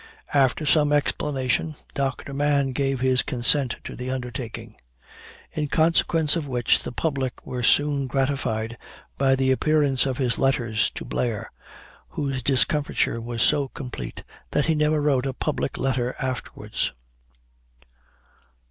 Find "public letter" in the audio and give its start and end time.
15.33-16.15